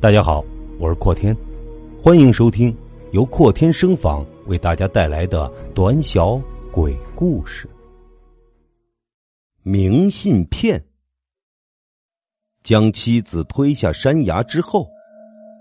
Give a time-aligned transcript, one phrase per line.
[0.00, 0.44] 大家好，
[0.78, 1.36] 我是阔天，
[2.00, 2.72] 欢迎收听
[3.10, 6.40] 由阔天声访为大家带来的短小
[6.70, 7.68] 鬼故事。
[9.64, 10.80] 明信片。
[12.62, 14.88] 将妻子推下山崖之后，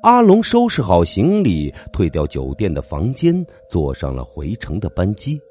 [0.04, 5.41] 阿龙收拾好行李，退掉酒店的房间，坐上了回程的班机。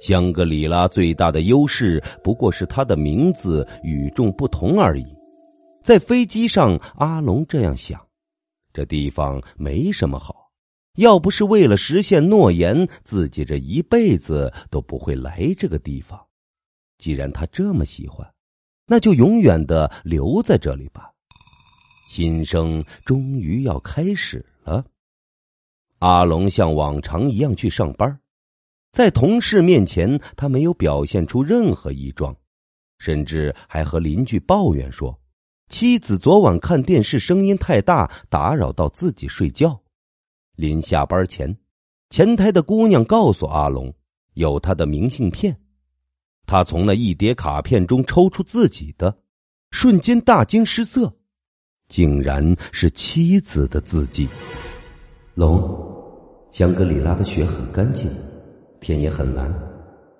[0.00, 5.06] 香格里拉最大的优势不过是它的名字与众不同而已。
[5.84, 8.04] 在飞机上，阿龙这样想。
[8.76, 10.50] 这地方没什么好，
[10.96, 16.22] 要不是为了实现诺言，自己这一辈子都不会来这个地方。
[16.98, 18.30] 既然他这么喜欢，
[18.86, 21.10] 那就永远的留在这里吧。
[22.10, 24.84] 新生终于要开始了。
[26.00, 28.20] 阿龙像往常一样去上班，
[28.92, 32.36] 在同事面前，他没有表现出任何异状，
[32.98, 35.18] 甚至还和邻居抱怨说。
[35.68, 39.80] 妻子昨晚看电视声音太大，打扰到自己睡觉。
[40.54, 41.56] 临下班前，
[42.08, 43.92] 前台的姑娘告诉阿龙，
[44.34, 45.56] 有他的明信片。
[46.46, 49.18] 他从那一叠卡片中抽出自己的，
[49.72, 51.12] 瞬间大惊失色，
[51.88, 54.28] 竟然是妻子的字迹。
[55.34, 55.60] 龙，
[56.52, 58.08] 香格里拉的雪很干净，
[58.80, 59.52] 天也很蓝。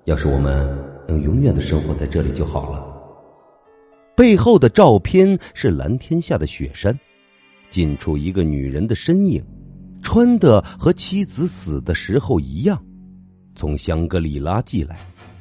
[0.07, 0.67] 要是我们
[1.07, 2.96] 能永远的生活在这里就好了。
[4.17, 6.99] 背后的照片是蓝天下的雪山，
[7.69, 9.45] 近处一个女人的身影，
[10.03, 12.83] 穿的和妻子死的时候一样，
[13.55, 14.99] 从香格里拉寄来。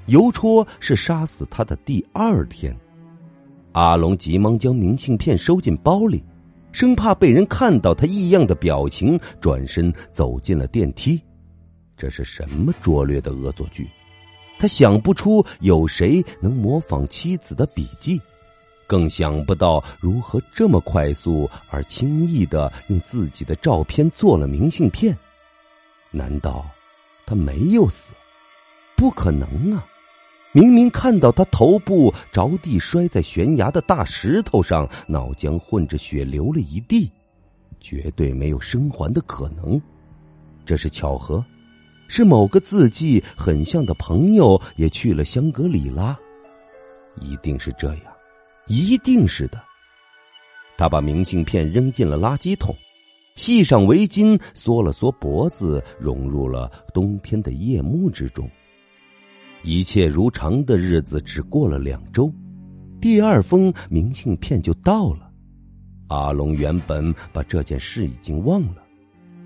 [0.08, 2.76] 邮戳是杀死他的第二天。
[3.72, 6.22] 阿龙急忙将明信片收进包里，
[6.74, 11.20] 生怕被人看到他异样的表情，转身走进了电梯。
[11.96, 13.88] 这是什么拙劣的恶作剧？
[14.60, 18.20] 他想不出有谁能模仿妻子的笔迹。
[18.88, 25.18] 更想不到如何这么快速而轻易的用自己的照片做了明信片？
[26.12, 26.66] 难道
[27.26, 28.14] 他没有死？
[28.96, 29.86] 不可能啊！
[30.54, 37.12] 明明看到他头部着地摔在悬崖的大石头上，脑浆混着血流了一地，
[37.82, 39.82] 绝对没有生还的可能。
[40.66, 41.44] 这是巧合？
[42.08, 46.16] 是某个字迹很像的朋友也去了香格里拉？
[47.20, 48.15] 一定是这样。
[48.68, 49.62] 一定是的。
[50.78, 52.76] 他把明信片扔进了垃圾桶，
[53.36, 58.50] 系上围巾，缩了缩脖子，融入了冬天的夜幕之中。
[59.64, 62.32] 一切如常的日子只过了两周，
[63.00, 65.32] 第二封明信片就到了。
[66.10, 68.84] 阿龙原本把这件事已经忘了，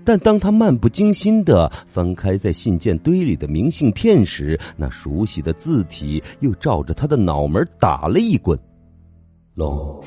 [0.04, 8.58] 但当他漫不经心的翻开在信件堆里的明信片时，那熟悉的字体又照着他的脑门打了一棍。
[9.54, 10.02] 龙，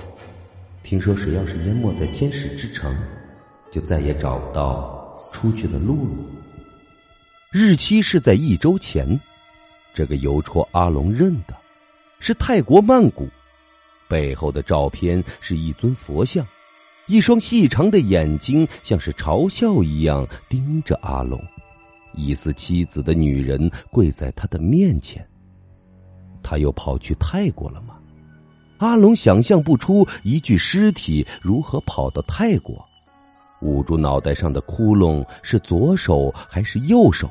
[0.83, 2.95] 听说谁要是淹没在天使之城，
[3.69, 6.23] 就再也找不到出去的路了。
[7.51, 9.19] 日期是在一周前，
[9.93, 11.53] 这个邮戳阿龙认的，
[12.19, 13.27] 是泰国曼谷。
[14.07, 16.45] 背后的照片是一尊佛像，
[17.07, 21.39] 一双细长的眼睛像是嘲笑一样盯着阿龙，
[22.13, 25.27] 疑似妻子的女人跪在他的面前。
[26.41, 27.92] 他又跑去泰国了吗？
[28.83, 32.83] 阿龙想象不出一具尸体如何跑到泰国，
[33.61, 37.29] 捂住脑袋上的窟窿是左手还是右手？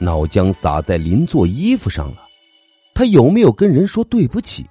[0.00, 2.26] 脑浆洒在邻座衣服上了，
[2.94, 4.66] 他有没有跟人说对不起？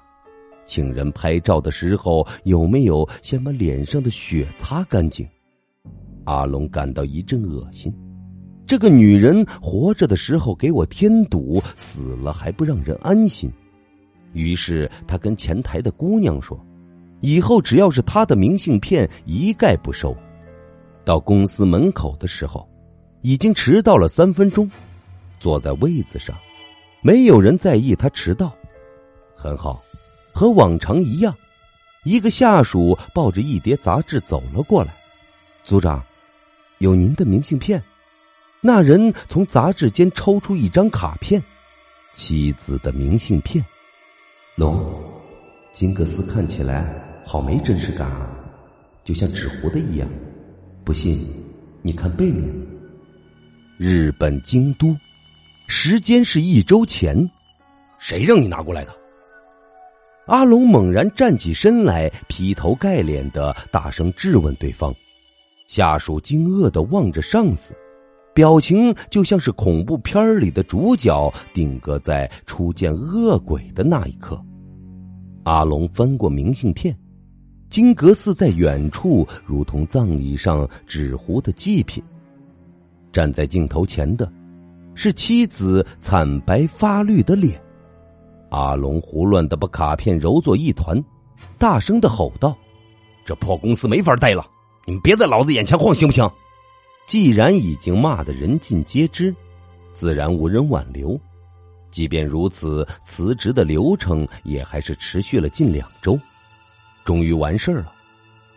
[0.65, 5.25] 请人拍照的时候有没有先把脸上的血擦干净？
[6.25, 7.89] 阿龙感到一阵恶心，
[8.67, 13.49] 这个女人活着的时候给我添堵，死了还不让人安心。
[14.33, 16.59] 于是他跟前台的姑娘说
[17.21, 20.15] ：“以后只要是他的明信片，一概不收。”
[21.03, 22.69] 到公司门口的时候，
[23.21, 24.69] 已经迟到了三分钟。
[25.39, 26.37] 坐在位子上，
[27.01, 28.55] 没有人在意他迟到。
[29.35, 29.81] 很好，
[30.31, 31.35] 和往常一样，
[32.03, 34.93] 一个下属抱着一叠杂志走了过来。
[35.63, 36.03] 组长，
[36.77, 37.81] 有您的明信片。
[38.61, 41.41] 那人从杂志间抽出一张卡片，
[42.13, 43.65] 妻子的明信片。
[44.61, 44.79] 龙，
[45.73, 46.85] 金格斯看起来
[47.25, 48.29] 好没真实感啊，
[49.03, 50.07] 就像纸糊的一样。
[50.83, 51.19] 不信，
[51.81, 52.47] 你看背面。
[53.79, 54.95] 日本京都，
[55.65, 57.27] 时间是一周前。
[57.99, 58.91] 谁让你拿过来的？
[60.27, 64.93] 阿龙猛然站起身来，劈头盖脸的大声质问对方。
[65.65, 67.73] 下属惊愕的望着上司，
[68.35, 74.39] 表情就像是恐怖片里的主角定格在初见恶鬼的那一刻。
[75.43, 76.95] 阿龙翻过明信片，
[77.69, 82.03] 金阁寺在远处，如同葬礼上纸糊的祭品。
[83.11, 84.31] 站在镜头前的，
[84.93, 87.59] 是妻子惨白发绿的脸。
[88.49, 91.03] 阿龙胡乱的把卡片揉作一团，
[91.57, 92.55] 大声的吼道
[93.25, 94.45] ：“这破公司没法待了！
[94.85, 96.29] 你们别在老子眼前晃，行不行？”
[97.07, 99.35] 既然已经骂得人尽皆知，
[99.91, 101.19] 自然无人挽留。
[101.91, 106.17] 即便如此，辞职的流程也还是持续了近两周。
[107.03, 107.93] 终于完事儿了，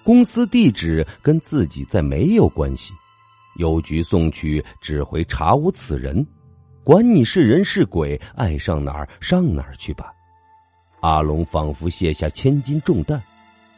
[0.03, 2.93] 公司地址跟自己再没有关系，
[3.57, 6.27] 邮局送去只回查无此人，
[6.83, 10.13] 管你是人是鬼，爱上哪儿上哪儿去吧。
[11.01, 13.23] 阿龙仿佛卸下千斤重担，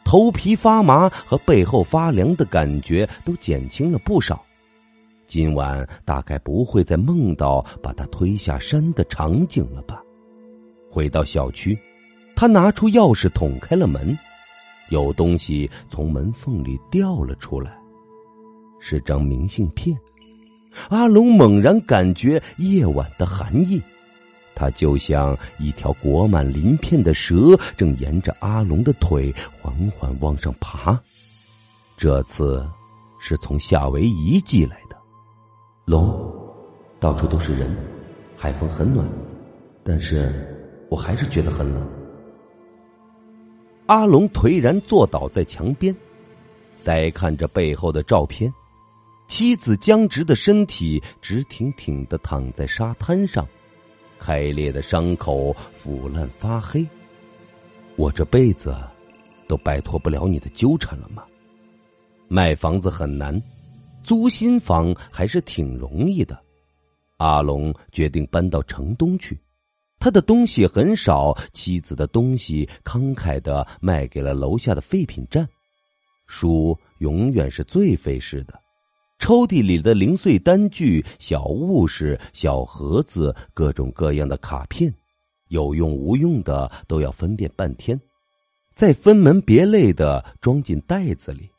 [0.05, 4.45] 头皮发麻和背后发凉的感觉都减轻了不少。
[5.27, 10.03] 今晚大概不会再梦到把他推下山的场景了吧？
[10.91, 11.79] 回到小区，
[12.35, 14.17] 他拿出钥匙捅开了门。
[14.91, 17.77] 有东西从门缝里掉了出来，
[18.79, 19.99] 是张明信片。
[20.91, 23.83] 阿龙猛然感觉夜晚的寒意，
[24.55, 30.97] 他就像一条裹满鳞片的蛇，正沿着阿龙的腿缓缓往上爬。
[31.97, 32.65] 这次
[33.19, 34.86] 是从夏威夷寄来的。
[35.87, 36.21] 龙，
[36.99, 37.73] 到处都是人，
[38.37, 39.09] 海风很暖，
[39.85, 41.89] 但是我还是觉得很冷。
[43.87, 45.95] 阿龙颓然坐倒在墙边，
[46.83, 48.53] 呆看着背后的照片。
[49.29, 53.47] 妻子僵直的身体直挺挺的躺在沙滩上，
[54.19, 56.85] 开裂的伤口腐烂发黑。
[57.95, 58.77] 我这辈子
[59.47, 61.23] 都摆脱不了你的纠缠了吗？
[62.27, 63.41] 卖房子很难，
[64.07, 66.41] 租新房还是挺容易的。
[67.17, 69.37] 阿龙决定搬到城东去。
[69.99, 75.49] 他的东西很少，妻子的东西慷慨的卖给了楼下的废品站。
[76.29, 78.57] 书永远是最费事的，
[79.19, 84.95] 抽屉里的零碎单据、小物事、小盒子、各种各样的卡片，
[85.49, 88.01] 有用无用的都要分辨半天，
[88.75, 91.51] 再分门别类的装进袋子里，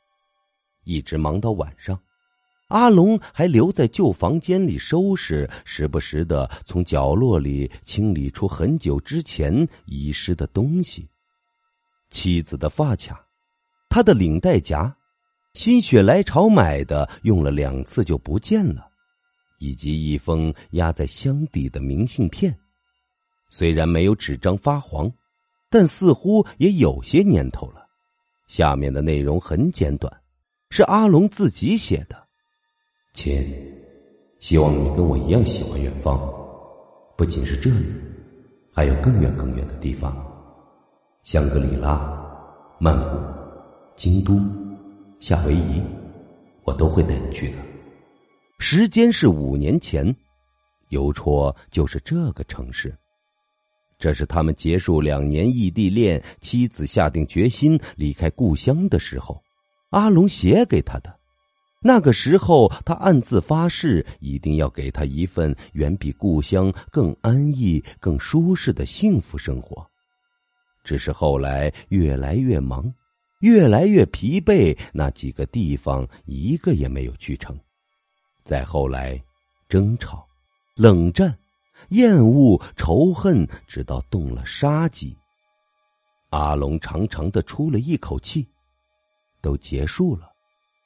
[0.85, 1.99] 一直忙到晚上。
[2.67, 11.07] 阿龙还留在旧房间里收拾，时不时的从角落里清理出很久之前遗失的东西：
[12.09, 13.25] 妻子的发卡，
[13.87, 14.93] 他的领带夹，
[15.53, 18.85] 心血来潮买的用了两次就不见了，
[19.59, 22.53] 以及一封压在箱底的明信片。
[23.49, 25.09] 虽然没有纸张发黄，
[25.69, 27.87] 但似乎也有些年头了。
[28.49, 30.11] 下面的内容很简短，
[30.69, 32.26] 是阿龙自己写的。
[33.13, 33.43] 亲，
[34.39, 36.19] 希望你跟我一样喜欢远方，
[37.17, 37.85] 不仅是这里，
[38.71, 40.15] 还有更远更远的地方，
[41.23, 41.99] 香格里拉、
[42.79, 43.17] 曼谷、
[43.95, 44.39] 京都、
[45.19, 45.81] 夏威夷，
[46.63, 47.57] 我都会带你去的。
[48.59, 50.15] 时间是五年前，
[50.89, 52.95] 邮戳就是这个城市。
[53.97, 59.41] 这是他们结束两年异地恋，妻子下定决心离开故乡的时候，
[59.89, 61.16] 阿龙写给他的。
[61.87, 69.87] 那个时候，他暗自发誓，一定要给他一份远比故乡更安逸、更舒适的幸福生活。
[70.83, 72.93] 只是后来越来越忙，
[73.39, 77.57] 越来越疲惫，那几个地方一个也没有去成。
[78.43, 79.17] 再后来，
[79.69, 80.27] 争吵、
[80.75, 81.33] 冷战、
[81.91, 85.15] 厌恶、仇恨，直到动了杀机。
[86.31, 88.45] 阿龙长长的出了一口气，
[89.41, 90.33] 都结束了。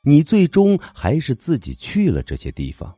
[0.03, 2.95] 你最终还是自己去了这些地方，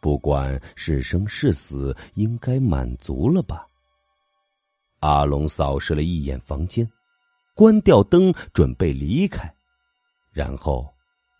[0.00, 3.66] 不管是生是死，应该满足了吧？
[5.00, 6.90] 阿龙扫视了一眼房间，
[7.54, 9.50] 关掉灯，准备离开，
[10.32, 10.86] 然后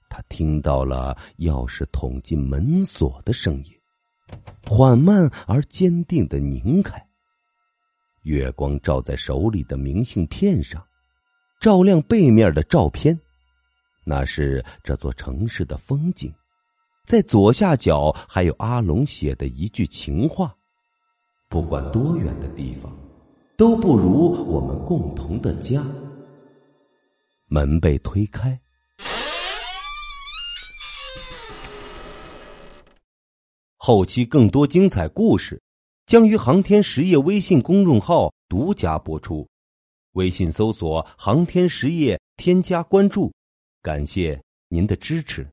[0.09, 3.73] 他听到了钥匙捅进门锁的声音，
[4.67, 6.99] 缓慢而坚定的拧开。
[8.23, 10.83] 月光照在手里的明信片上，
[11.61, 13.21] 照亮背面的照片。
[14.05, 16.31] 那是这座城市的风景，
[17.07, 20.55] 在左下角还有阿龙写的一句情话
[21.49, 22.95] ：“不管多远的地方，
[23.57, 25.83] 都不如我们共同的家。”
[27.49, 28.61] 门被推开，
[33.77, 35.63] 后期更多精彩故事
[36.07, 39.49] 将于航天实业微信公众号独家播出，
[40.13, 43.33] 微信搜索“航天实业”，添加关注。
[43.85, 45.47] 感谢您的支持。